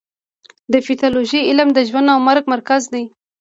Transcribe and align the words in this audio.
د 0.71 0.73
پیتالوژي 0.87 1.39
علم 1.49 1.67
د 1.73 1.79
ژوند 1.89 2.07
او 2.13 2.19
مرګ 2.27 2.43
ترمنځ 2.47 2.83
دی. 2.93 3.03